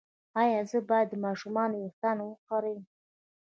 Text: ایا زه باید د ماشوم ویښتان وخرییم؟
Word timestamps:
ایا 0.41 0.61
زه 0.69 0.77
باید 0.89 1.07
د 1.11 1.15
ماشوم 1.25 1.55
ویښتان 1.79 2.17
وخرییم؟ 2.21 2.81